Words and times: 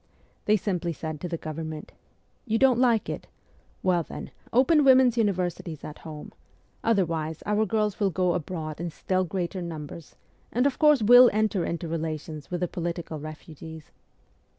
They 0.45 0.57
simply 0.57 0.93
said 0.93 1.21
to 1.21 1.27
the 1.29 1.37
Government,' 1.37 1.91
You 2.47 2.57
don't 2.57 2.79
like 2.79 3.07
it? 3.07 3.27
"Well, 3.83 4.01
then, 4.01 4.31
open 4.51 4.83
women's 4.83 5.15
universities 5.15 5.83
at 5.83 5.99
home; 5.99 6.31
otherwise 6.83 7.43
our 7.45 7.67
girls 7.67 7.99
will 7.99 8.09
go 8.09 8.33
abroad 8.33 8.81
in 8.81 8.89
still 8.89 9.23
greater 9.25 9.61
numbers, 9.61 10.15
and 10.51 10.65
of 10.65 10.79
course 10.79 11.03
will 11.03 11.29
enter 11.31 11.63
into 11.65 11.87
relations 11.87 12.49
with 12.49 12.61
the 12.61 12.67
political 12.67 13.19
refugees.' 13.19 13.91